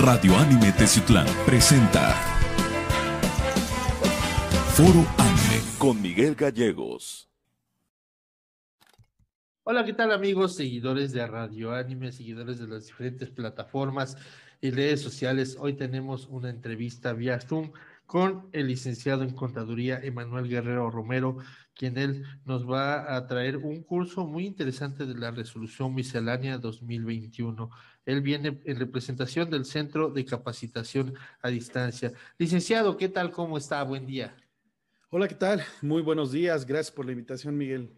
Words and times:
Radio 0.00 0.36
Anime 0.36 0.70
Teciutlán 0.70 1.26
presenta 1.44 2.12
Foro 4.72 5.04
Anime 5.18 5.60
con 5.76 6.00
Miguel 6.00 6.36
Gallegos. 6.36 7.28
Hola, 9.64 9.84
¿qué 9.84 9.92
tal 9.92 10.12
amigos, 10.12 10.54
seguidores 10.54 11.10
de 11.10 11.26
Radio 11.26 11.74
Anime, 11.74 12.12
seguidores 12.12 12.60
de 12.60 12.68
las 12.68 12.86
diferentes 12.86 13.28
plataformas 13.30 14.16
y 14.60 14.70
redes 14.70 15.00
sociales? 15.00 15.56
Hoy 15.58 15.74
tenemos 15.74 16.26
una 16.26 16.50
entrevista 16.50 17.12
vía 17.12 17.40
Zoom 17.40 17.72
con 18.06 18.48
el 18.52 18.68
licenciado 18.68 19.22
en 19.22 19.34
contaduría 19.34 20.00
Emanuel 20.02 20.48
Guerrero 20.48 20.90
Romero, 20.90 21.36
quien 21.74 21.98
él 21.98 22.24
nos 22.44 22.68
va 22.68 23.14
a 23.14 23.26
traer 23.26 23.58
un 23.58 23.82
curso 23.82 24.26
muy 24.26 24.46
interesante 24.46 25.04
de 25.04 25.14
la 25.14 25.30
resolución 25.30 25.94
miscelánea 25.94 26.58
2021. 26.58 27.70
Él 28.06 28.22
viene 28.22 28.60
en 28.64 28.78
representación 28.78 29.50
del 29.50 29.64
Centro 29.64 30.10
de 30.10 30.24
Capacitación 30.24 31.14
a 31.42 31.50
Distancia. 31.50 32.12
Licenciado, 32.38 32.96
¿qué 32.96 33.08
tal? 33.08 33.30
¿Cómo 33.30 33.58
está? 33.58 33.82
Buen 33.82 34.06
día. 34.06 34.34
Hola, 35.10 35.28
¿qué 35.28 35.34
tal? 35.34 35.62
Muy 35.82 36.02
buenos 36.02 36.32
días. 36.32 36.66
Gracias 36.66 36.94
por 36.94 37.04
la 37.04 37.12
invitación, 37.12 37.56
Miguel. 37.56 37.92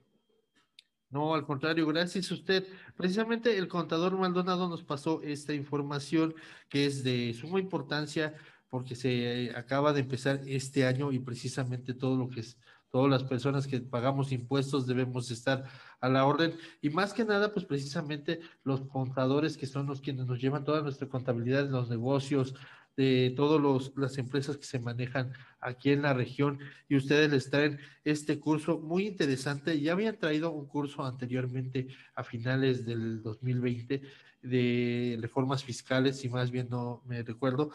No, 1.11 1.35
al 1.35 1.45
contrario, 1.45 1.87
gracias 1.89 2.31
a 2.31 2.35
usted. 2.35 2.67
Precisamente 2.97 3.59
el 3.59 3.67
contador 3.67 4.17
Maldonado 4.17 4.69
nos 4.69 4.85
pasó 4.85 5.21
esta 5.23 5.53
información 5.53 6.35
que 6.69 6.87
es 6.87 7.03
de 7.03 7.35
suma 7.35 7.59
importancia 7.59 8.35
porque 8.69 8.95
se 8.95 9.53
acaba 9.57 9.93
de 9.93 10.01
empezar 10.01 10.41
este 10.47 10.87
año 10.87 11.11
y 11.11 11.19
precisamente 11.19 11.95
todo 11.95 12.17
lo 12.17 12.31
que 12.31 12.41
es, 12.41 12.57
todas 12.91 13.11
las 13.11 13.25
personas 13.25 13.67
que 13.67 13.81
pagamos 13.81 14.33
impuestos 14.33 14.87
debemos 14.87 15.31
estar 15.31 15.65
a 16.01 16.09
la 16.09 16.25
orden. 16.25 16.55
Y 16.81 16.91
más 16.91 17.13
que 17.13 17.25
nada, 17.25 17.53
pues 17.53 17.65
precisamente 17.65 18.41
los 18.65 18.83
contadores 18.83 19.57
que 19.57 19.67
son 19.67 19.87
los 19.87 20.01
quienes 20.01 20.27
nos 20.27 20.41
llevan 20.41 20.65
toda 20.65 20.83
nuestra 20.83 21.09
contabilidad 21.09 21.65
de 21.65 21.71
los 21.71 21.89
negocios, 21.89 22.55
de 22.97 23.33
todas 23.37 23.91
las 23.97 24.19
empresas 24.19 24.57
que 24.57 24.65
se 24.65 24.79
manejan 24.79 25.33
aquí 25.61 25.91
en 25.91 26.03
la 26.03 26.13
región. 26.13 26.59
Y 26.89 26.97
ustedes 26.97 27.31
les 27.31 27.49
traen 27.49 27.79
este 28.05 28.39
curso 28.39 28.79
muy 28.79 29.07
interesante. 29.07 29.81
Ya 29.81 29.93
habían 29.93 30.19
traído 30.19 30.51
un 30.51 30.67
curso 30.67 31.05
anteriormente 31.05 31.89
a 32.15 32.25
finales 32.25 32.85
del 32.85 33.23
2020 33.23 34.03
de 34.43 35.19
reformas 35.21 35.63
fiscales, 35.65 36.19
si 36.19 36.29
más 36.29 36.51
bien 36.51 36.69
no 36.71 37.03
me 37.07 37.23
recuerdo, 37.23 37.71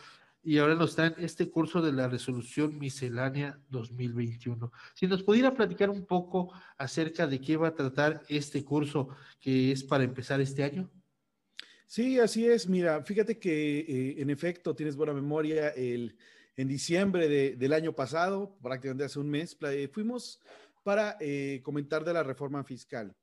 y 0.46 0.60
ahora 0.60 0.76
nos 0.76 0.98
en 1.00 1.16
este 1.18 1.50
curso 1.50 1.82
de 1.82 1.92
la 1.92 2.08
resolución 2.08 2.78
miscelánea 2.78 3.60
2021. 3.70 4.72
Si 4.94 5.08
nos 5.08 5.24
pudiera 5.24 5.56
platicar 5.56 5.90
un 5.90 6.06
poco 6.06 6.54
acerca 6.78 7.26
de 7.26 7.42
qué 7.42 7.58
va 7.58 7.70
a 7.70 7.76
tratar 7.76 8.22
este 8.30 8.64
curso 8.64 9.10
que 9.42 9.72
es 9.72 9.84
para 9.84 10.04
empezar 10.04 10.40
este 10.40 10.64
año. 10.64 10.88
Sí, 11.88 12.20
así 12.20 12.46
es. 12.46 12.70
Mira, 12.70 13.04
fíjate 13.04 13.40
que 13.40 13.80
eh, 13.80 14.22
en 14.22 14.30
efecto 14.30 14.76
tienes 14.76 14.96
buena 14.96 15.14
memoria. 15.14 15.70
El, 15.70 16.16
en 16.56 16.68
diciembre 16.68 17.56
del 17.56 17.74
año 17.74 17.94
pasado, 17.94 18.56
prácticamente 18.62 19.04
hace 19.04 19.20
un 19.20 19.30
mes, 19.30 19.58
fuimos 19.92 20.40
para 20.84 21.18
eh, 21.20 21.60
comentar 21.64 22.06
de 22.06 22.14
la 22.14 22.22
reforma 22.22 22.64
fiscal. 22.64 23.16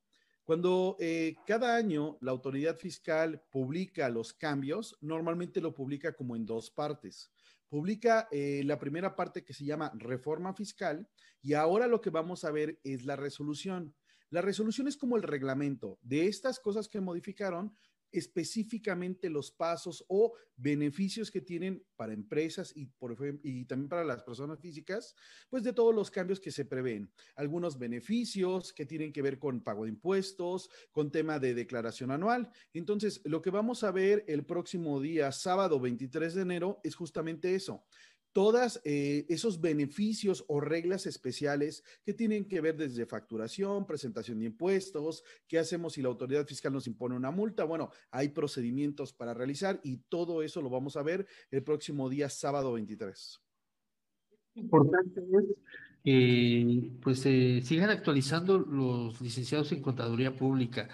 Cuando 0.43 0.97
eh, 0.99 1.35
cada 1.47 1.75
año 1.75 2.17
la 2.19 2.31
autoridad 2.31 2.75
fiscal 2.75 3.41
publica 3.49 4.09
los 4.09 4.33
cambios, 4.33 4.97
normalmente 4.99 5.61
lo 5.61 5.73
publica 5.73 6.13
como 6.13 6.35
en 6.35 6.45
dos 6.45 6.69
partes. 6.69 7.31
Publica 7.69 8.27
eh, 8.29 8.61
la 8.65 8.77
primera 8.77 9.15
parte 9.15 9.45
que 9.45 9.53
se 9.53 9.63
llama 9.63 9.91
reforma 9.95 10.53
fiscal 10.53 11.07
y 11.41 11.53
ahora 11.53 11.87
lo 11.87 12.01
que 12.01 12.09
vamos 12.09 12.43
a 12.43 12.51
ver 12.51 12.79
es 12.83 13.05
la 13.05 13.15
resolución. 13.15 13.95
La 14.29 14.41
resolución 14.41 14.87
es 14.87 14.97
como 14.97 15.15
el 15.15 15.23
reglamento 15.23 15.97
de 16.01 16.27
estas 16.27 16.59
cosas 16.59 16.89
que 16.89 16.99
modificaron, 16.99 17.77
específicamente 18.13 19.29
los 19.29 19.51
pasos 19.51 20.05
o 20.07 20.33
beneficios 20.55 21.31
que 21.31 21.41
tienen 21.41 21.83
para 21.95 22.13
empresas 22.13 22.71
y, 22.75 22.85
también 23.65 23.89
para 23.89 24.05
las 24.05 24.23
personas 24.23 24.59
físicas, 24.59 25.15
pues 25.49 25.63
de 25.63 25.73
todos 25.73 25.93
los 25.93 26.11
cambios 26.11 26.39
que 26.39 26.51
se 26.51 26.65
prevén. 26.65 27.11
Algunos 27.35 27.77
beneficios 27.77 28.71
que 28.71 28.85
tienen 28.85 29.11
que 29.11 29.21
ver 29.21 29.39
con 29.39 29.63
pago 29.63 29.83
de 29.83 29.89
impuestos, 29.89 30.69
con 30.91 31.11
tema 31.11 31.39
de 31.39 31.53
declaración 31.53 32.11
anual. 32.11 32.51
Entonces, 32.73 33.21
lo 33.25 33.41
que 33.41 33.49
vamos 33.49 33.83
a 33.83 33.91
ver 33.91 34.23
el 34.27 34.45
próximo 34.45 35.01
día, 35.01 35.31
sábado 35.31 35.79
23 35.79 36.35
de 36.35 36.41
enero, 36.41 36.79
es 36.83 36.95
justamente 36.95 37.55
eso 37.55 37.83
todos 38.33 38.81
eh, 38.83 39.25
esos 39.29 39.61
beneficios 39.61 40.43
o 40.47 40.59
reglas 40.59 41.05
especiales 41.05 41.83
que 42.03 42.13
tienen 42.13 42.45
que 42.45 42.61
ver 42.61 42.75
desde 42.75 43.05
facturación, 43.05 43.85
presentación 43.85 44.39
de 44.39 44.45
impuestos, 44.45 45.23
qué 45.47 45.59
hacemos 45.59 45.93
si 45.93 46.01
la 46.01 46.09
autoridad 46.09 46.45
fiscal 46.45 46.73
nos 46.73 46.87
impone 46.87 47.15
una 47.15 47.31
multa. 47.31 47.63
Bueno, 47.63 47.91
hay 48.11 48.29
procedimientos 48.29 49.13
para 49.13 49.33
realizar 49.33 49.79
y 49.83 49.97
todo 50.09 50.41
eso 50.41 50.61
lo 50.61 50.69
vamos 50.69 50.97
a 50.97 51.03
ver 51.03 51.27
el 51.51 51.63
próximo 51.63 52.09
día, 52.09 52.27
sábado 52.27 52.73
23. 52.73 53.39
Importante 54.55 55.21
es 55.21 55.55
que 56.03 56.91
pues 57.01 57.19
se 57.19 57.61
sigan 57.61 57.89
actualizando 57.91 58.57
los 58.57 59.21
licenciados 59.21 59.71
en 59.71 59.81
contaduría 59.81 60.35
pública. 60.35 60.89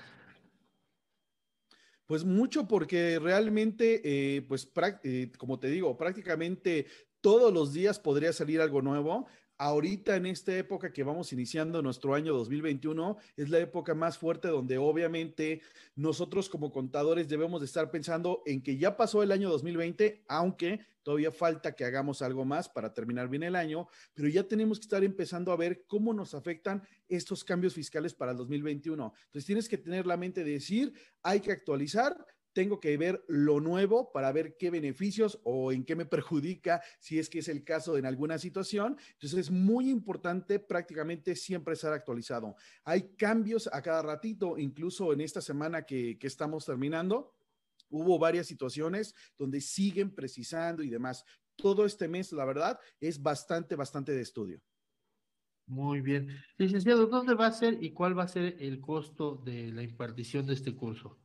Pues 2.10 2.26
mucho 2.26 2.68
porque 2.68 3.20
realmente, 3.20 4.02
eh, 4.04 4.42
pues 4.42 4.72
eh, 5.04 5.32
como 5.38 5.60
te 5.60 5.68
digo, 5.68 5.96
prácticamente 5.96 6.88
todos 7.22 7.54
los 7.54 7.74
días 7.74 8.00
podría 8.00 8.34
salir 8.34 8.62
algo 8.62 8.82
nuevo. 8.82 9.28
Ahorita 9.58 10.16
en 10.16 10.26
esta 10.26 10.56
época 10.58 10.94
que 10.94 11.04
vamos 11.04 11.34
iniciando 11.34 11.82
nuestro 11.82 12.14
año 12.14 12.34
2021 12.34 13.18
es 13.36 13.50
la 13.50 13.60
época 13.60 13.94
más 13.94 14.18
fuerte 14.18 14.48
donde 14.48 14.78
obviamente 14.78 15.62
nosotros 15.96 16.48
como 16.48 16.72
contadores 16.72 17.28
debemos 17.28 17.60
de 17.60 17.66
estar 17.66 17.92
pensando 17.92 18.42
en 18.46 18.62
que 18.64 18.78
ya 18.78 18.96
pasó 18.96 19.22
el 19.22 19.34
año 19.34 19.50
2020, 19.50 20.24
aunque 20.30 20.80
todavía 21.04 21.32
falta 21.32 21.76
que 21.76 21.84
hagamos 21.84 22.22
algo 22.22 22.46
más 22.46 22.70
para 22.70 22.94
terminar 22.94 23.28
bien 23.28 23.44
el 23.44 23.58
año, 23.58 23.90
pero 24.14 24.30
ya 24.30 24.44
tenemos 24.44 24.80
que 24.80 24.84
estar 24.84 25.04
empezando 25.04 25.52
a 25.52 25.58
ver 25.58 25.84
cómo 25.88 26.14
nos 26.14 26.34
afectan 26.34 26.82
estos 27.10 27.44
cambios 27.44 27.74
fiscales 27.74 28.14
para 28.14 28.32
el 28.32 28.38
2021. 28.38 29.14
Entonces 29.26 29.46
tienes 29.46 29.68
que 29.68 29.78
tener 29.78 30.08
la 30.08 30.16
mente 30.16 30.46
de 30.46 30.52
decir, 30.52 30.94
hay 31.22 31.42
que 31.42 31.52
actualizar, 31.52 32.16
tengo 32.54 32.80
que 32.80 32.98
ver 32.98 33.24
lo 33.28 33.60
nuevo 33.60 34.12
para 34.12 34.32
ver 34.32 34.58
qué 34.58 34.70
beneficios 34.70 35.40
o 35.44 35.72
en 35.72 35.84
qué 35.84 35.96
me 35.96 36.06
perjudica, 36.06 36.82
si 37.00 37.20
es 37.20 37.30
que 37.30 37.40
es 37.40 37.48
el 37.48 37.64
caso 37.64 37.98
en 37.98 38.06
alguna 38.06 38.38
situación. 38.38 38.98
Entonces 39.14 39.40
es 39.40 39.52
muy 39.52 39.90
importante 39.90 40.60
prácticamente 40.60 41.36
siempre 41.36 41.74
estar 41.74 41.94
actualizado. 41.94 42.56
Hay 42.84 43.16
cambios 43.16 43.70
a 43.72 43.82
cada 43.82 44.02
ratito, 44.02 44.58
incluso 44.58 45.14
en 45.14 45.22
esta 45.22 45.42
semana 45.42 45.84
que, 45.84 46.18
que 46.18 46.28
estamos 46.28 46.66
terminando. 46.66 47.36
Hubo 47.90 48.20
varias 48.20 48.48
situaciones 48.48 49.16
donde 49.38 49.62
siguen 49.62 50.14
precisando 50.14 50.84
y 50.84 50.90
demás. 50.90 51.26
Todo 51.56 51.86
este 51.86 52.08
mes, 52.08 52.32
la 52.32 52.46
verdad, 52.46 52.80
es 53.00 53.22
bastante, 53.22 53.76
bastante 53.76 54.14
de 54.14 54.22
estudio. 54.22 54.62
Muy 55.70 56.02
bien. 56.02 56.30
Licenciado, 56.58 57.06
¿dónde 57.06 57.36
va 57.36 57.46
a 57.46 57.52
ser 57.52 57.78
y 57.84 57.92
cuál 57.92 58.18
va 58.18 58.24
a 58.24 58.28
ser 58.28 58.58
el 58.60 58.82
costo 58.82 59.36
de 59.46 59.72
la 59.72 59.84
impartición 59.84 60.48
de 60.48 60.54
este 60.56 60.76
curso? 60.76 61.20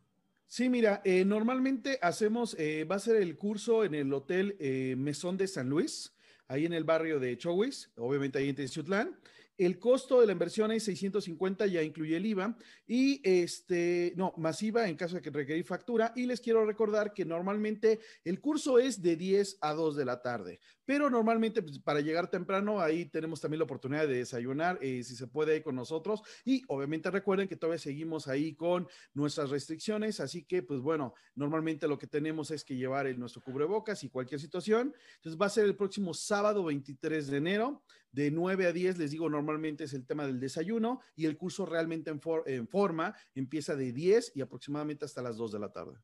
Sí, 0.55 0.69
mira, 0.69 1.03
eh, 1.05 1.25
normalmente 1.25 1.99
hacemos, 2.01 2.55
eh, 2.61 2.85
va 2.85 2.95
a 2.95 3.01
ser 3.01 3.17
el 3.17 3.37
curso 3.37 3.85
en 3.85 3.93
el 3.93 4.13
Hotel 4.13 4.55
eh, 4.61 4.95
Mesón 4.97 5.37
de 5.37 5.49
San 5.49 5.69
Luis, 5.69 6.15
ahí 6.47 6.65
en 6.65 6.73
el 6.73 6.85
barrio 6.85 7.19
de 7.19 7.37
Chowis, 7.37 7.91
obviamente 7.97 8.39
ahí 8.39 8.51
en 8.51 8.55
Teciutlán. 8.55 9.19
El 9.57 9.79
costo 9.79 10.21
de 10.21 10.27
la 10.27 10.33
inversión 10.33 10.73
es 10.73 10.85
650, 10.85 11.67
ya 11.67 11.83
incluye 11.83 12.17
el 12.17 12.27
IVA 12.27 12.57
y 12.87 13.21
este, 13.23 14.13
no, 14.17 14.35
masiva 14.37 14.89
en 14.89 14.97
caso 14.97 15.17
de 15.17 15.23
que 15.23 15.31
requerir 15.31 15.65
factura. 15.65 16.13
Y 16.17 16.27
les 16.27 16.41
quiero 16.41 16.67
recordar 16.67 17.13
que 17.13 17.25
normalmente 17.25 18.01
el 18.25 18.41
curso 18.41 18.79
es 18.79 19.01
de 19.01 19.17
10 19.17 19.59
a 19.61 19.73
2 19.73 19.97
de 19.97 20.05
la 20.05 20.21
tarde, 20.23 20.61
pero 20.85 21.09
normalmente 21.09 21.63
pues, 21.63 21.79
para 21.79 22.01
llegar 22.01 22.29
temprano 22.29 22.81
ahí 22.81 23.07
tenemos 23.07 23.41
también 23.41 23.61
la 23.61 23.65
oportunidad 23.65 24.09
de 24.09 24.17
desayunar, 24.17 24.79
eh, 24.83 25.05
si 25.05 25.15
se 25.15 25.29
puede, 25.29 25.63
con 25.63 25.77
nosotros. 25.77 26.23
Y 26.45 26.63
obviamente 26.69 27.11
recuerden 27.11 27.47
que 27.47 27.57
todavía 27.57 27.79
seguimos 27.79 28.27
ahí 28.27 28.55
con 28.55 28.89
nuestras 29.13 29.51
restricciones, 29.51 30.19
así 30.19 30.45
que 30.45 30.63
pues 30.63 30.81
bueno, 30.81 31.15
normalmente 31.37 31.87
lo 31.87 31.99
que 31.99 32.07
tenemos 32.07 32.51
es 32.51 32.65
que 32.65 32.77
llevar 32.77 33.07
el, 33.07 33.19
nuestro 33.19 33.43
cubrebocas 33.43 34.03
y 34.03 34.09
cualquier 34.09 34.41
situación. 34.41 34.95
Entonces 35.17 35.41
va 35.41 35.47
a 35.47 35.51
ser 35.51 35.65
el 35.65 35.77
próximo 35.77 36.13
sábado 36.13 36.65
23 36.65 37.29
de 37.29 37.37
enero 37.37 37.83
de 38.15 38.31
9 38.31 38.67
a 38.67 38.73
10, 38.73 38.99
les 38.99 39.11
digo, 39.11 39.29
normalmente 39.29 39.85
es 39.85 39.93
el 39.93 40.07
tema 40.07 40.25
del 40.25 40.39
desayuno 40.39 41.01
y 41.17 41.27
el 41.27 41.37
curso 41.37 41.67
realmente 41.67 42.13
en, 42.47 42.69
forma 42.69 43.15
empieza 43.35 43.75
de 43.75 43.93
10 43.93 44.33
y 44.37 44.41
aproximadamente 44.41 45.05
hasta 45.05 45.21
las 45.21 45.37
2 45.37 45.53
de 45.53 45.59
la 45.59 45.73
tarde. 45.73 45.99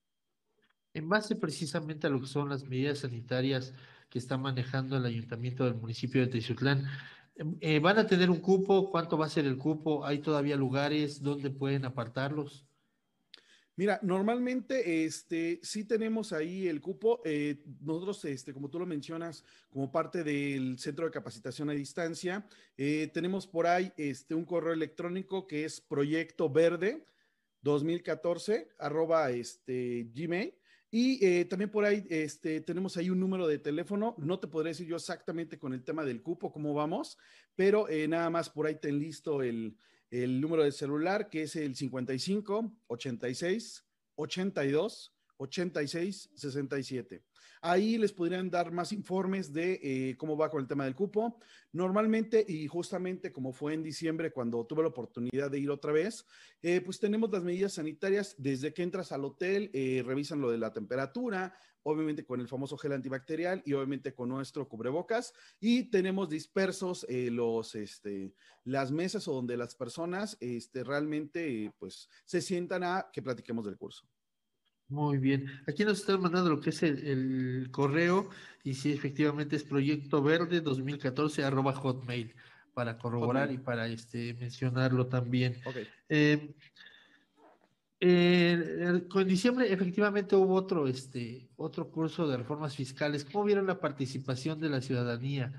En 0.93 1.09
base 1.09 1.37
precisamente 1.37 2.09
a 2.09 2.11
lo 2.11 2.21
que 2.21 2.27
son 2.27 2.49
las 2.49 2.65
medidas 2.65 2.99
sanitarias 2.99 3.75
que 4.09 4.19
está 4.19 4.37
manejando 4.37 4.97
el 4.97 5.07
ayuntamiento 5.07 5.65
del 5.65 5.77
municipio 5.77 6.21
de 6.21 6.27
Teciutlán, 6.27 6.85
em, 7.37 7.57
eh, 7.61 7.79
¿van 7.79 7.99
a 7.99 8.07
tener 8.09 8.29
un 8.29 8.41
cupo? 8.41 8.91
¿Cuánto 8.91 9.17
va 9.17 9.27
a 9.27 9.31
ser 9.31 9.47
el 9.47 9.56
cupo? 9.56 10.05
¿Hay 10.05 10.19
todavía 10.19 10.56
lugares 10.56 11.23
donde 11.23 11.51
pueden 11.51 11.85
apartarlos? 11.85 12.67
Mira, 13.76 13.99
normalmente 14.02 15.05
este, 15.05 15.61
sí 15.62 15.84
tenemos 15.84 16.32
ahí 16.32 16.69
el 16.69 16.81
cupo. 16.81 17.22
Eh, 17.25 17.62
nosotros, 17.81 18.25
este, 18.26 18.52
como 18.52 18.69
tú 18.69 18.78
lo 18.78 18.87
mencionas, 18.87 19.44
como 19.70 19.90
parte 19.90 20.22
del 20.22 20.78
Centro 20.78 21.06
de 21.06 21.11
Capacitación 21.11 21.70
a 21.70 21.72
Distancia, 21.72 22.46
eh, 22.76 23.11
tenemos 23.14 23.46
por 23.46 23.67
ahí 23.67 23.93
este, 23.96 24.34
un 24.34 24.44
correo 24.44 24.72
electrónico 24.72 25.46
que 25.46 25.64
es 25.64 25.81
proyecto 25.81 26.50
verde 26.50 27.06
2014 27.62 28.69
arroba 28.78 29.31
este, 29.31 30.11
gmail. 30.14 30.55
Y 30.90 31.25
eh, 31.25 31.44
también 31.44 31.70
por 31.70 31.84
ahí 31.84 32.05
este, 32.11 32.61
tenemos 32.61 32.96
ahí 32.96 33.11
un 33.11 33.20
número 33.20 33.46
de 33.46 33.61
teléfono. 33.61 34.17
No 34.19 34.40
te 34.40 34.49
podré 34.49 34.70
decir 34.70 34.88
yo 34.88 34.96
exactamente 34.96 35.58
con 35.58 35.72
el 35.72 35.84
tema 35.84 36.05
del 36.05 36.20
cupo 36.20 36.52
cómo 36.52 36.75
vamos, 36.75 37.17
pero 37.55 37.87
nada 38.08 38.28
más 38.28 38.50
por 38.50 38.67
ahí 38.67 38.75
ten 38.75 38.99
listo 38.99 39.43
el, 39.43 39.76
el 40.11 40.41
número 40.41 40.65
de 40.65 40.73
celular 40.73 41.31
que 41.31 41.43
es 41.43 41.57
el 41.57 41.77
55 41.77 42.73
86 42.89 43.85
82 44.17 45.15
86 45.37 46.31
67. 46.35 47.25
Ahí 47.62 47.99
les 47.99 48.12
podrían 48.12 48.49
dar 48.49 48.73
más 48.73 48.91
informes 48.91 49.53
de 49.53 49.79
eh, 49.83 50.17
cómo 50.17 50.35
va 50.35 50.49
con 50.49 50.62
el 50.62 50.67
tema 50.67 50.85
del 50.85 50.95
cupo. 50.95 51.39
Normalmente, 51.73 52.43
y 52.49 52.67
justamente 52.67 53.33
como 53.33 53.53
fue 53.53 53.75
en 53.75 53.83
diciembre 53.83 54.33
cuando 54.33 54.65
tuve 54.65 54.83
la 54.83 54.89
oportunidad 54.89 55.51
de 55.51 55.59
ir 55.59 55.71
otra 55.71 55.93
vez, 55.93 56.25
eh, 56.62 56.81
pues 56.81 56.99
tenemos 56.99 57.31
las 57.31 57.45
medidas 57.45 57.75
sanitarias 57.75 58.35
desde 58.39 58.73
que 58.73 58.83
entras 58.83 59.12
al 59.12 59.27
hotel, 59.27 59.71
eh, 59.75 60.03
revisan 60.07 60.41
lo 60.41 60.51
de 60.51 60.57
la 60.57 60.73
temperatura, 60.73 61.55
obviamente 61.83 62.25
con 62.25 62.41
el 62.41 62.49
famoso 62.49 62.79
gel 62.79 62.93
antibacterial 62.93 63.63
y 63.67 63.75
obviamente 63.75 64.15
con 64.15 64.31
nuestro 64.31 64.67
cubrebocas 64.67 65.35
y 65.61 65.91
tenemos 65.91 66.29
dispersos 66.29 67.06
los 67.09 67.75
este 67.75 68.35
las 68.65 68.91
mesas 68.91 69.27
o 69.29 69.33
donde 69.33 69.56
las 69.56 69.75
personas 69.75 70.37
este 70.41 70.85
realmente 70.85 71.73
pues 71.79 72.09
se 72.27 72.43
sientan 72.43 72.85
a 72.85 73.09
que 73.11 73.23
platiquemos 73.23 73.65
del 73.65 73.79
curso. 73.79 74.06
Muy 74.91 75.19
bien. 75.19 75.47
Aquí 75.69 75.85
nos 75.85 76.01
están 76.01 76.21
mandando 76.21 76.51
lo 76.51 76.61
que 76.61 76.71
es 76.71 76.83
el, 76.83 77.69
correo 77.71 78.29
y 78.65 78.75
si 78.75 78.93
efectivamente 78.93 79.55
es 79.55 79.63
proyecto 79.63 80.21
verde 80.23 80.61
2014 80.61 81.45
arroba 81.45 81.73
hotmail 81.73 82.35
para 82.75 82.99
corroborar 82.99 83.53
y 83.53 83.59
para 83.59 83.87
este 83.87 84.35
mencionarlo 84.35 85.07
también. 85.07 85.57
Okay. 85.65 85.89
Eh, 86.09 86.55
en 88.01 89.29
diciembre 89.29 89.73
efectivamente 89.73 90.35
hubo 90.35 90.55
otro, 90.55 90.89
este, 90.89 91.49
otro 91.57 91.89
curso 91.89 92.27
de 92.27 92.39
reformas 92.39 92.75
fiscales. 92.75 93.25
¿Cómo 93.25 93.45
vieron 93.45 93.69
la 93.69 93.79
participación 93.79 94.59
de 94.59 94.71
la 94.71 94.81
ciudadanía? 94.81 95.53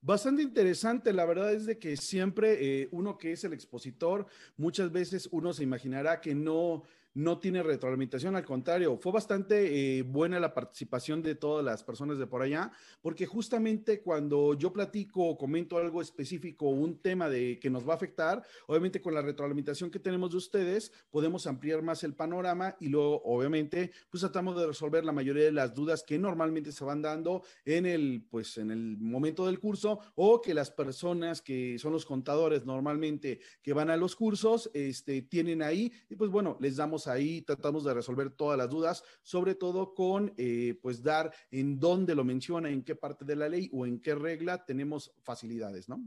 Bastante 0.00 0.42
interesante, 0.42 1.12
la 1.12 1.24
verdad 1.24 1.52
es 1.52 1.66
de 1.66 1.78
que 1.78 1.96
siempre 1.96 2.82
eh, 2.82 2.88
uno 2.92 3.18
que 3.18 3.32
es 3.32 3.42
el 3.42 3.52
expositor, 3.52 4.26
muchas 4.56 4.92
veces 4.92 5.28
uno 5.32 5.52
se 5.52 5.64
imaginará 5.64 6.20
que 6.20 6.36
no, 6.36 6.84
no 7.18 7.40
tiene 7.40 7.64
retroalimentación, 7.64 8.36
al 8.36 8.44
contrario, 8.44 8.96
fue 8.96 9.10
bastante 9.10 9.98
eh, 9.98 10.02
buena 10.02 10.38
la 10.38 10.54
participación 10.54 11.20
de 11.20 11.34
todas 11.34 11.64
las 11.64 11.82
personas 11.82 12.16
de 12.16 12.28
por 12.28 12.42
allá, 12.42 12.70
porque 13.02 13.26
justamente 13.26 14.02
cuando 14.02 14.54
yo 14.54 14.72
platico 14.72 15.24
o 15.24 15.36
comento 15.36 15.78
algo 15.78 16.00
específico, 16.00 16.68
un 16.68 17.00
tema 17.00 17.28
de 17.28 17.58
que 17.58 17.70
nos 17.70 17.86
va 17.86 17.94
a 17.94 17.96
afectar, 17.96 18.44
obviamente 18.68 19.00
con 19.00 19.14
la 19.14 19.22
retroalimentación 19.22 19.90
que 19.90 19.98
tenemos 19.98 20.30
de 20.30 20.36
ustedes, 20.36 20.92
podemos 21.10 21.48
ampliar 21.48 21.82
más 21.82 22.04
el 22.04 22.14
panorama 22.14 22.76
y 22.78 22.86
luego, 22.86 23.20
obviamente, 23.24 23.90
pues 24.08 24.20
tratamos 24.20 24.56
de 24.56 24.68
resolver 24.68 25.04
la 25.04 25.10
mayoría 25.10 25.42
de 25.42 25.52
las 25.52 25.74
dudas 25.74 26.04
que 26.06 26.20
normalmente 26.20 26.70
se 26.70 26.84
van 26.84 27.02
dando 27.02 27.42
en 27.64 27.84
el, 27.86 28.28
pues, 28.30 28.58
en 28.58 28.70
el 28.70 28.96
momento 28.96 29.44
del 29.44 29.58
curso 29.58 29.98
o 30.14 30.40
que 30.40 30.54
las 30.54 30.70
personas 30.70 31.42
que 31.42 31.80
son 31.80 31.92
los 31.92 32.06
contadores 32.06 32.64
normalmente 32.64 33.40
que 33.60 33.72
van 33.72 33.90
a 33.90 33.96
los 33.96 34.14
cursos, 34.14 34.70
este, 34.72 35.22
tienen 35.22 35.62
ahí 35.62 35.92
y 36.08 36.14
pues 36.14 36.30
bueno, 36.30 36.56
les 36.60 36.76
damos 36.76 37.07
ahí, 37.08 37.42
tratamos 37.42 37.84
de 37.84 37.94
resolver 37.94 38.30
todas 38.30 38.58
las 38.58 38.70
dudas, 38.70 39.02
sobre 39.22 39.54
todo 39.54 39.94
con 39.94 40.32
eh, 40.36 40.78
pues 40.82 41.02
dar 41.02 41.32
en 41.50 41.78
dónde 41.78 42.14
lo 42.14 42.24
menciona, 42.24 42.68
en 42.68 42.82
qué 42.82 42.94
parte 42.94 43.24
de 43.24 43.36
la 43.36 43.48
ley 43.48 43.70
o 43.72 43.86
en 43.86 44.00
qué 44.00 44.14
regla 44.14 44.64
tenemos 44.64 45.12
facilidades, 45.22 45.88
¿no? 45.88 46.04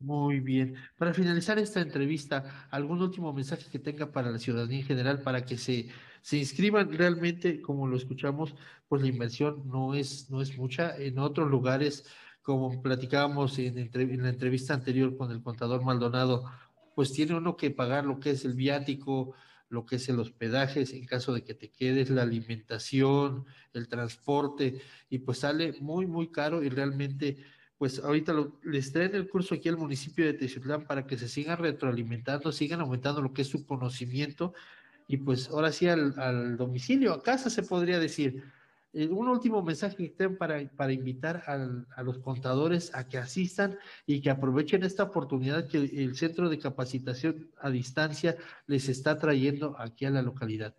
Muy 0.00 0.38
bien. 0.38 0.76
Para 0.96 1.12
finalizar 1.12 1.58
esta 1.58 1.80
entrevista, 1.80 2.68
¿algún 2.70 3.02
último 3.02 3.32
mensaje 3.32 3.68
que 3.70 3.80
tenga 3.80 4.12
para 4.12 4.30
la 4.30 4.38
ciudadanía 4.38 4.78
en 4.78 4.86
general 4.86 5.22
para 5.22 5.44
que 5.44 5.58
se, 5.58 5.88
se 6.22 6.36
inscriban? 6.36 6.92
Realmente, 6.92 7.60
como 7.60 7.88
lo 7.88 7.96
escuchamos, 7.96 8.54
pues 8.86 9.02
la 9.02 9.08
inversión 9.08 9.66
no 9.66 9.94
es, 9.94 10.30
no 10.30 10.40
es 10.40 10.56
mucha. 10.56 10.96
En 10.96 11.18
otros 11.18 11.50
lugares, 11.50 12.06
como 12.42 12.80
platicábamos 12.80 13.58
en, 13.58 13.76
en 13.76 14.22
la 14.22 14.28
entrevista 14.28 14.72
anterior 14.72 15.16
con 15.16 15.32
el 15.32 15.42
contador 15.42 15.84
Maldonado, 15.84 16.44
pues 16.94 17.12
tiene 17.12 17.36
uno 17.36 17.56
que 17.56 17.72
pagar 17.72 18.04
lo 18.04 18.20
que 18.20 18.30
es 18.30 18.44
el 18.44 18.54
viático, 18.54 19.34
lo 19.68 19.84
que 19.84 19.96
es 19.96 20.08
el 20.08 20.18
hospedaje, 20.18 20.84
en 20.90 21.06
caso 21.06 21.32
de 21.32 21.44
que 21.44 21.54
te 21.54 21.70
quedes, 21.70 22.10
la 22.10 22.22
alimentación, 22.22 23.44
el 23.72 23.88
transporte, 23.88 24.80
y 25.10 25.18
pues 25.18 25.38
sale 25.38 25.74
muy, 25.80 26.06
muy 26.06 26.30
caro 26.30 26.62
y 26.62 26.68
realmente, 26.68 27.36
pues 27.76 27.98
ahorita 27.98 28.34
les 28.64 28.92
traen 28.92 29.14
el 29.14 29.28
curso 29.28 29.54
aquí 29.54 29.68
al 29.68 29.76
municipio 29.76 30.24
de 30.24 30.34
Teziutlán 30.34 30.86
para 30.86 31.06
que 31.06 31.18
se 31.18 31.28
sigan 31.28 31.58
retroalimentando, 31.58 32.50
sigan 32.52 32.80
aumentando 32.80 33.22
lo 33.22 33.32
que 33.32 33.42
es 33.42 33.48
su 33.48 33.66
conocimiento 33.66 34.54
y 35.06 35.18
pues 35.18 35.48
ahora 35.48 35.72
sí 35.72 35.88
al, 35.88 36.18
al 36.18 36.56
domicilio, 36.56 37.12
a 37.12 37.22
casa 37.22 37.50
se 37.50 37.62
podría 37.62 37.98
decir 37.98 38.44
un 39.06 39.28
último 39.28 39.62
mensaje 39.62 39.96
que 39.96 40.30
para, 40.30 40.68
para 40.76 40.92
invitar 40.92 41.42
a 41.46 42.02
los 42.02 42.18
contadores 42.18 42.94
a 42.94 43.08
que 43.08 43.18
asistan 43.18 43.78
y 44.06 44.20
que 44.20 44.30
aprovechen 44.30 44.82
esta 44.82 45.04
oportunidad 45.04 45.68
que 45.68 45.78
el 45.78 46.16
Centro 46.16 46.48
de 46.48 46.58
Capacitación 46.58 47.50
a 47.60 47.70
Distancia 47.70 48.36
les 48.66 48.88
está 48.88 49.18
trayendo 49.18 49.76
aquí 49.78 50.04
a 50.04 50.10
la 50.10 50.22
localidad. 50.22 50.74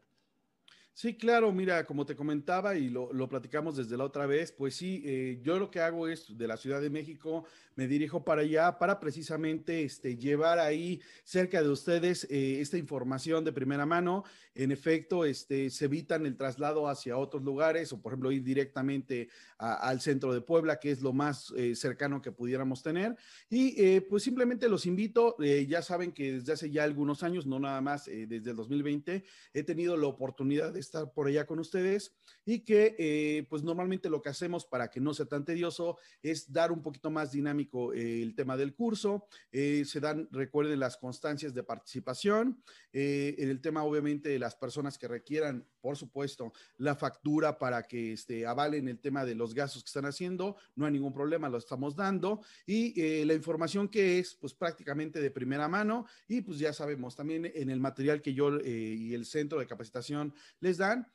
Sí, 1.01 1.15
claro, 1.15 1.53
mira, 1.53 1.85
como 1.85 2.05
te 2.05 2.13
comentaba 2.13 2.75
y 2.75 2.89
lo, 2.89 3.29
platicamos 3.29 3.77
desde 3.77 3.95
la 3.95 4.03
otra 4.03 4.25
vez, 4.25 4.51
pues 4.51 4.75
sí, 4.75 5.01
eh, 5.05 5.39
yo 5.41 5.57
lo 5.57 5.71
que 5.71 5.79
hago 5.79 6.09
es 6.09 6.37
de 6.37 6.45
la 6.45 6.57
Ciudad 6.57 6.81
de 6.81 6.89
México, 6.89 7.45
me 7.77 7.87
dirijo 7.87 8.25
para 8.25 8.41
allá 8.41 8.77
para 8.77 8.99
precisamente 8.99 9.83
este, 9.83 10.17
llevar 10.17 10.59
ahí 10.59 10.99
cerca 11.23 11.63
de 11.63 11.69
ustedes 11.69 12.27
eh, 12.29 12.59
esta 12.59 12.77
información 12.77 13.45
de 13.45 13.53
primera 13.53 13.85
mano. 13.85 14.25
En 14.53 14.73
efecto, 14.73 15.23
este, 15.23 15.69
se 15.69 15.85
evitan 15.85 16.25
el 16.25 16.35
traslado 16.35 16.89
hacia 16.89 17.15
otros 17.15 17.43
lugares 17.43 17.93
o, 17.93 18.01
por 18.01 18.11
ejemplo, 18.11 18.33
ir 18.33 18.43
directamente 18.43 19.29
al 19.57 20.01
centro 20.01 20.33
de 20.33 20.41
Puebla, 20.41 20.81
que 20.81 20.91
es 20.91 21.01
lo 21.01 21.13
más 21.13 21.53
eh, 21.55 21.75
cercano 21.75 22.21
que 22.21 22.33
pudiéramos 22.33 22.83
tener. 22.83 23.15
Y 23.49 24.01
pues 24.01 24.23
simplemente 24.23 24.67
los 24.67 24.85
invito, 24.85 25.37
ya 25.39 25.81
saben 25.81 26.11
que 26.11 26.33
desde 26.33 26.51
hace 26.51 26.69
ya 26.69 26.83
algunos 26.83 27.23
años, 27.23 27.45
no 27.45 27.57
nada 27.57 27.79
más 27.79 28.05
desde 28.05 28.49
el 28.51 28.57
2020, 28.57 29.23
he 29.53 29.63
tenido 29.63 29.95
la 29.95 30.07
oportunidad 30.07 30.73
de 30.73 30.88
estar 30.89 31.13
por 31.13 31.27
allá 31.27 31.45
con 31.45 31.59
ustedes 31.59 32.13
y 32.45 32.61
que 32.61 32.95
eh, 32.97 33.45
pues 33.49 33.63
normalmente 33.63 34.09
lo 34.09 34.21
que 34.21 34.29
hacemos 34.29 34.65
para 34.65 34.89
que 34.89 34.99
no 34.99 35.13
sea 35.13 35.27
tan 35.27 35.45
tedioso 35.45 35.97
es 36.23 36.51
dar 36.51 36.71
un 36.71 36.81
poquito 36.81 37.11
más 37.11 37.31
dinámico 37.31 37.93
eh, 37.93 38.23
el 38.23 38.33
tema 38.33 38.57
del 38.57 38.73
curso. 38.73 39.27
Eh, 39.51 39.83
se 39.85 39.99
dan, 39.99 40.27
recuerden, 40.31 40.79
las 40.79 40.97
constancias 40.97 41.53
de 41.53 41.63
participación. 41.63 42.61
en 42.91 43.49
el 43.49 43.61
tema, 43.61 43.83
obviamente, 43.83 44.29
de 44.29 44.39
las 44.39 44.55
personas 44.55 44.97
que 44.97 45.07
requieran, 45.07 45.65
por 45.79 45.95
supuesto, 45.95 46.51
la 46.77 46.95
factura 46.95 47.59
para 47.59 47.83
que 47.83 48.13
este, 48.13 48.45
avalen 48.45 48.87
el 48.87 48.99
tema 48.99 49.25
de 49.25 49.35
los 49.35 49.53
gastos 49.53 49.83
que 49.83 49.87
están 49.87 50.05
haciendo, 50.05 50.55
no 50.75 50.85
hay 50.85 50.91
ningún 50.91 51.13
problema, 51.13 51.49
lo 51.49 51.57
estamos 51.57 51.95
dando. 51.95 52.41
Y 52.65 53.25
la 53.25 53.33
información 53.33 53.87
que 53.87 54.19
es, 54.19 54.33
pues 54.33 54.53
prácticamente 54.53 55.21
de 55.21 55.29
primera 55.29 55.67
mano. 55.67 56.07
Y 56.27 56.41
pues 56.41 56.57
ya 56.57 56.73
sabemos, 56.73 57.15
también 57.15 57.51
en 57.53 57.69
el 57.69 57.79
material 57.79 58.21
que 58.21 58.33
yo 58.33 58.59
y 58.59 59.13
el 59.13 59.25
centro 59.25 59.59
de 59.59 59.67
capacitación 59.67 60.33
les 60.69 60.77
dan, 60.77 61.11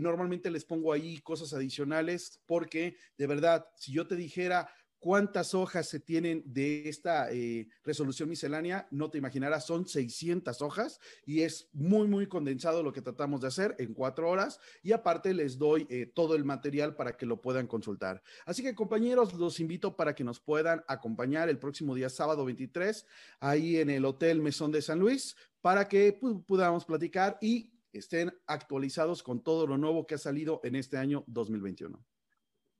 normalmente 0.00 0.50
les 0.50 0.64
pongo 0.64 0.92
ahí 0.92 1.18
cosas 1.20 1.52
adicionales 1.54 2.40
porque 2.46 2.96
de 3.16 3.26
verdad, 3.26 3.66
si 3.76 3.92
yo 3.92 4.06
te 4.06 4.16
dijera 4.16 4.68
cuántas 4.98 5.54
hojas 5.54 5.88
se 5.88 6.00
tienen 6.00 6.42
de 6.44 6.88
esta 6.88 7.30
eh, 7.30 7.68
resolución 7.84 8.28
miscelánea, 8.28 8.88
no 8.90 9.10
te 9.10 9.18
imaginarás, 9.18 9.66
son 9.66 9.86
600 9.86 10.60
hojas 10.62 11.00
y 11.24 11.42
es 11.42 11.68
muy, 11.72 12.08
muy 12.08 12.26
condensado 12.26 12.82
lo 12.82 12.92
que 12.92 13.02
tratamos 13.02 13.40
de 13.40 13.46
hacer 13.46 13.76
en 13.78 13.94
cuatro 13.94 14.28
horas 14.28 14.58
y 14.82 14.92
aparte 14.92 15.32
les 15.32 15.58
doy 15.58 15.86
eh, 15.88 16.06
todo 16.06 16.34
el 16.34 16.44
material 16.44 16.96
para 16.96 17.16
que 17.16 17.26
lo 17.26 17.40
puedan 17.40 17.66
consultar. 17.66 18.22
Así 18.44 18.62
que 18.62 18.74
compañeros, 18.74 19.34
los 19.34 19.60
invito 19.60 19.96
para 19.96 20.14
que 20.14 20.24
nos 20.24 20.40
puedan 20.40 20.82
acompañar 20.88 21.48
el 21.48 21.58
próximo 21.58 21.94
día 21.94 22.10
sábado 22.10 22.44
23 22.44 23.06
ahí 23.40 23.76
en 23.76 23.90
el 23.90 24.04
Hotel 24.04 24.42
Mesón 24.42 24.72
de 24.72 24.82
San 24.82 24.98
Luis 24.98 25.36
para 25.60 25.86
que 25.86 26.12
pues, 26.20 26.36
podamos 26.46 26.84
platicar 26.84 27.38
y 27.40 27.77
estén 27.92 28.32
actualizados 28.46 29.22
con 29.22 29.42
todo 29.42 29.66
lo 29.66 29.78
nuevo 29.78 30.06
que 30.06 30.14
ha 30.14 30.18
salido 30.18 30.60
en 30.64 30.76
este 30.76 30.96
año 30.96 31.24
2021. 31.26 32.04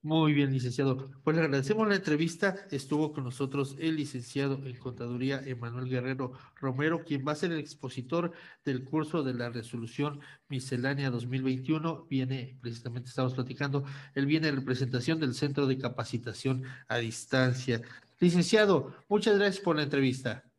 Muy 0.01 0.31
bien, 0.31 0.53
licenciado. 0.53 1.11
Pues 1.25 1.35
le 1.35 1.43
agradecemos 1.43 1.85
la 1.85 1.95
entrevista. 1.95 2.55
Estuvo 2.71 3.11
con 3.11 3.25
nosotros 3.25 3.75
el 3.79 3.97
licenciado 3.97 4.65
en 4.65 4.77
Contaduría 4.77 5.41
Emanuel 5.45 5.89
Guerrero 5.89 6.31
Romero, 6.55 7.03
quien 7.03 7.27
va 7.27 7.33
a 7.33 7.35
ser 7.35 7.51
el 7.51 7.59
expositor 7.59 8.31
del 8.63 8.85
curso 8.85 9.23
de 9.23 9.33
la 9.33 9.49
resolución 9.49 10.21
miscelánea 10.47 11.09
2021. 11.09 12.07
Viene, 12.09 12.57
precisamente 12.61 13.09
estamos 13.09 13.33
platicando, 13.33 13.83
él 14.15 14.25
viene 14.25 14.47
en 14.47 14.55
representación 14.55 15.19
del 15.19 15.33
Centro 15.33 15.67
de 15.67 15.77
Capacitación 15.77 16.63
a 16.87 16.97
Distancia. 16.99 17.81
Licenciado, 18.21 18.95
muchas 19.09 19.37
gracias 19.37 19.61
por 19.61 19.75
la 19.75 19.83
entrevista. 19.83 20.49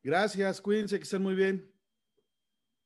Gracias, 0.00 0.60
cuídense, 0.60 0.96
que 0.98 1.04
estén 1.04 1.22
muy 1.22 1.34
bien. 1.34 1.79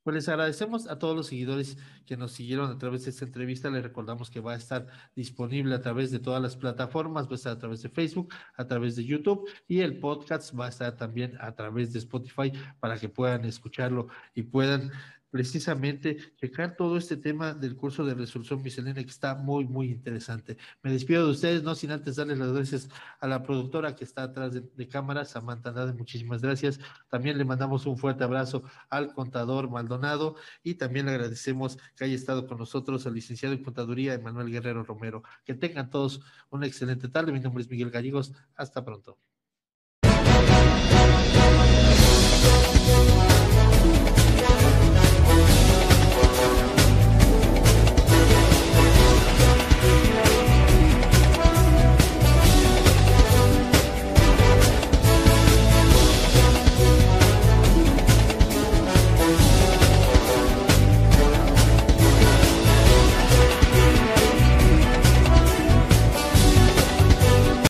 Pues 0.05 0.17
les 0.17 0.29
agradecemos 0.29 0.87
a 0.87 0.99
todos 0.99 1.17
los 1.17 1.29
seguidores 1.29 1.79
que 2.05 2.19
nos 2.19 2.33
siguieron 2.33 2.71
a 2.71 2.77
través 2.77 3.05
de 3.05 3.11
esta 3.11 3.25
entrevista. 3.25 3.71
Les 3.71 3.83
recordamos 3.83 4.31
que 4.31 4.39
va 4.39 4.53
a 4.53 4.57
estar 4.57 4.87
disponible 5.17 5.75
a 5.75 5.81
través 5.81 6.11
de 6.11 6.19
todas 6.19 6.43
las 6.43 6.57
plataformas, 6.57 7.27
va 7.27 7.33
a 7.33 7.35
estar 7.37 7.53
a 7.53 7.59
través 7.59 7.81
de 7.81 7.89
Facebook, 7.89 8.29
a 8.55 8.67
través 8.67 8.97
de 8.97 9.07
YouTube 9.07 9.49
y 9.67 9.81
el 9.81 9.99
podcast 10.01 10.55
va 10.55 10.67
a 10.67 10.69
estar 10.69 10.95
también 10.95 11.39
a 11.41 11.55
través 11.55 11.95
de 11.95 12.01
Spotify 12.01 12.53
para 12.81 12.99
que 12.99 13.09
puedan 13.09 13.47
escucharlo 13.47 14.09
y 14.35 14.43
puedan 14.43 14.93
precisamente 15.35 16.17
checar 16.37 16.77
todo 16.77 16.97
este 16.97 17.17
tema 17.17 17.55
del 17.55 17.75
curso 17.75 18.05
de 18.05 18.15
resolución 18.15 18.63
miscelánea 18.63 19.03
que 19.03 19.11
está 19.11 19.35
muy, 19.35 19.65
muy 19.65 19.91
interesante. 19.91 20.57
Me 20.81 20.93
despido 20.93 21.25
de 21.25 21.33
ustedes, 21.33 21.65
no 21.65 21.75
sin 21.75 21.91
antes 21.91 22.15
darles 22.15 22.39
las 22.39 22.53
gracias 22.53 22.89
a 23.19 23.27
la 23.27 23.43
productora 23.43 23.97
que 23.97 24.05
está 24.05 24.23
atrás 24.23 24.53
de, 24.53 24.89
cámaras, 24.89 25.31
Samantha 25.31 25.73
Nade, 25.73 25.93
muchísimas 25.93 26.41
gracias. 26.41 26.79
También 27.09 27.37
le 27.37 27.45
mandamos 27.45 27.85
un 27.85 27.99
fuerte 27.99 28.23
abrazo 28.23 28.63
al 28.89 29.13
contador 29.13 29.69
Maldonado 29.69 30.37
y 30.63 30.75
también 30.75 31.07
le 31.07 31.11
agradecemos 31.11 31.79
que 31.97 32.05
haya 32.05 32.15
estado 32.15 32.47
con 32.47 32.59
nosotros 32.59 33.05
al 33.05 33.15
licenciado 33.15 33.57
en 33.57 33.65
contaduría 33.65 34.15
Emanuel 34.15 34.53
Guerrero 34.53 34.85
Romero. 34.85 35.25
Que 35.45 35.55
tengan 35.55 35.91
todos 35.91 36.21
una 36.51 36.69
excelente 36.69 37.09
tarde. 37.09 37.33
Mi 37.33 37.41
nombre 37.41 37.65
es 37.65 37.69
Miguel 37.69 37.91
Gallegos. 37.91 38.33
Hasta 38.55 38.85
pronto. 38.85 39.19